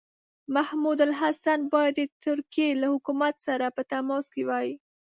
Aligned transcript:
محمودالحسن 0.55 1.59
باید 1.73 1.95
د 2.09 2.13
ترکیې 2.25 2.69
له 2.81 2.87
حکومت 2.93 3.35
سره 3.47 3.65
په 3.75 3.81
تماس 3.91 4.25
کې 4.33 4.43
وای. 4.49 4.69